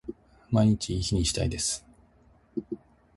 [0.49, 1.85] 毎日いい日にしたいです